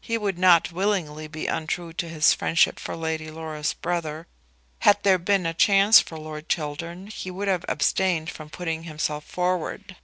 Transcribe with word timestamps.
He 0.00 0.16
would 0.16 0.38
not 0.38 0.72
willingly 0.72 1.28
be 1.28 1.46
untrue 1.46 1.92
to 1.92 2.08
his 2.08 2.32
friendship 2.32 2.78
for 2.78 2.96
Lady 2.96 3.30
Laura's 3.30 3.74
brother. 3.74 4.26
Had 4.78 5.02
there 5.02 5.18
been 5.18 5.44
a 5.44 5.52
chance 5.52 6.00
for 6.00 6.18
Lord 6.18 6.48
Chiltern 6.48 7.08
he 7.08 7.30
would 7.30 7.48
have 7.48 7.66
abstained 7.68 8.30
from 8.30 8.48
putting 8.48 8.84
himself 8.84 9.22
forward. 9.26 9.96